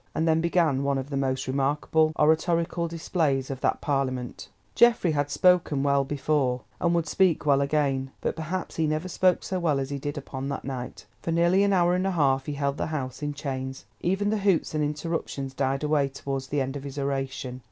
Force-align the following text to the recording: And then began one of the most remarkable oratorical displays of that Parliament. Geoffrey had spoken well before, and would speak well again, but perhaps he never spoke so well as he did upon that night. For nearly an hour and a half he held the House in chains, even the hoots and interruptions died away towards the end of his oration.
And 0.15 0.27
then 0.27 0.41
began 0.41 0.81
one 0.81 0.97
of 0.97 1.11
the 1.11 1.15
most 1.15 1.45
remarkable 1.47 2.11
oratorical 2.17 2.87
displays 2.87 3.51
of 3.51 3.61
that 3.61 3.81
Parliament. 3.81 4.49
Geoffrey 4.73 5.11
had 5.11 5.29
spoken 5.29 5.83
well 5.83 6.03
before, 6.03 6.61
and 6.79 6.95
would 6.95 7.05
speak 7.05 7.45
well 7.45 7.61
again, 7.61 8.09
but 8.19 8.35
perhaps 8.35 8.77
he 8.77 8.87
never 8.87 9.07
spoke 9.07 9.43
so 9.43 9.59
well 9.59 9.79
as 9.79 9.91
he 9.91 9.99
did 9.99 10.17
upon 10.17 10.49
that 10.49 10.65
night. 10.65 11.05
For 11.21 11.31
nearly 11.31 11.61
an 11.63 11.71
hour 11.71 11.93
and 11.93 12.07
a 12.07 12.09
half 12.09 12.47
he 12.47 12.53
held 12.53 12.77
the 12.77 12.87
House 12.87 13.21
in 13.21 13.35
chains, 13.35 13.85
even 13.99 14.31
the 14.31 14.39
hoots 14.39 14.73
and 14.73 14.83
interruptions 14.83 15.53
died 15.53 15.83
away 15.83 16.09
towards 16.09 16.47
the 16.47 16.61
end 16.61 16.75
of 16.75 16.83
his 16.83 16.97
oration. 16.97 17.59